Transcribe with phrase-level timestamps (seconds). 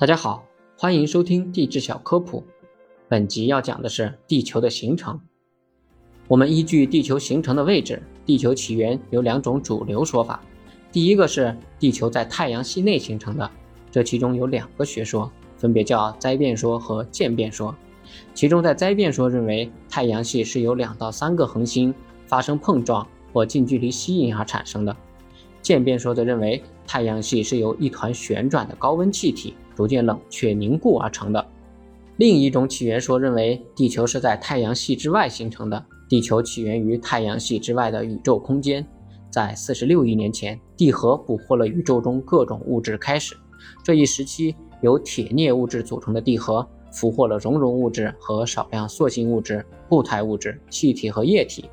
[0.00, 0.46] 大家好，
[0.78, 2.42] 欢迎收听地质小科普。
[3.06, 5.20] 本集要讲的是地球的形成。
[6.26, 10.42] 我们依据地球形成的位置，地球起源有两种主流说法。
[10.90, 13.50] 第一个是地球在太阳系内形成的，
[13.90, 17.76] 这其中有两个学说，分别叫灾变说和渐变说。
[18.32, 21.94] 其中在灾变说认为太阳系是由两到三个恒星
[22.26, 24.96] 发生碰撞或近距离吸引而产生的。
[25.60, 29.52] 渐变说则认为太阳系是由一团旋转的高温气体。
[29.80, 31.42] 逐渐冷却凝固而成的。
[32.18, 35.86] 另一种起源说认为，地球是在太阳系之外形成的。
[36.06, 38.86] 地球起源于太阳系之外的宇宙空间，
[39.30, 43.34] 在四十六亿年前，地核捕获了宇宙中各种物质开始。
[43.82, 51.70] 这一时期，由铁镍物质组成的地核俘获了熔融物质和少量塑性物质、固态物质、气体和液体，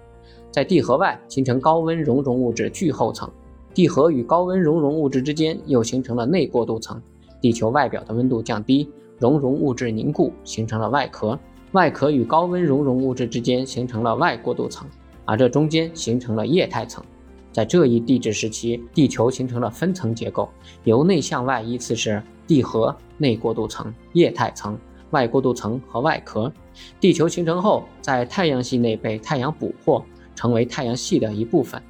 [0.49, 3.30] 在地核外形成高温熔融物质巨厚层。
[3.74, 7.02] 地核与高温熔融物质之间又形成了内过渡层。
[7.41, 11.38] 地球外表的温度降低，熔融物质凝固，形成了外壳。
[11.74, 14.88] 外壳与高温熔融物质之间形成了外过渡层，
[15.26, 17.04] 而这中间形成了液态层。
[17.52, 20.49] 在这一地质时期，地球形成了分层结构，
[20.85, 24.77] 由内向外依次是地核、内过渡层、液态层、
[25.10, 26.52] 外过渡层和外壳。
[26.99, 30.04] 地球形成后，在太阳系内被太阳捕获，
[30.35, 31.82] 成为太阳系的一部分。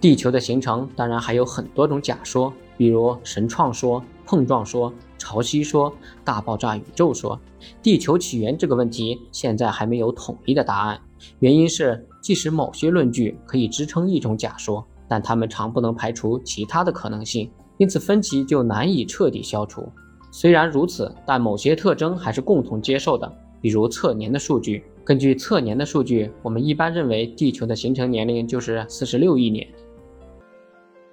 [0.00, 4.02] 地球的形成当然还有很多种假说，比如神创说。
[4.30, 5.92] 碰撞说、潮汐说、
[6.24, 7.36] 大爆炸宇宙说，
[7.82, 11.00] 地球起源这个问题现在还没有统一的答案。
[11.40, 19.88] 原因是，即使某些论据可以支撑一种假说，但它们常不能排除其他的可能性，因此分歧就难以彻底消除。
[20.30, 24.84] 虽然如此，但某些特征还是共同接受的，比如测年的数据。
[25.04, 29.66] 根据测年的数据，我们一般认为地球的形成年龄就是四十六亿年。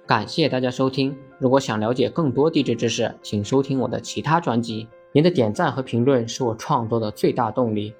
[0.08, 1.14] 感谢大家收听。
[1.38, 4.88] 如果想了解更多地质知识，请收听我的其他专辑。
[5.12, 7.94] 您的点赞和评论是我创作的最大动力。